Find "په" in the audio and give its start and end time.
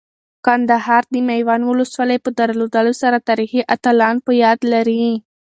2.25-2.29, 4.25-4.31